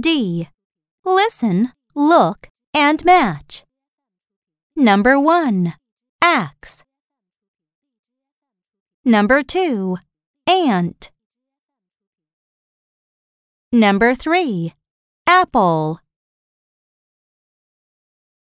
[0.00, 0.48] D.
[1.04, 3.64] Listen, look, and match.
[4.76, 5.74] Number 1.
[6.22, 6.84] Axe.
[9.04, 9.96] Number 2.
[10.46, 11.10] Ant.
[13.72, 14.72] Number 3.
[15.26, 16.00] Apple.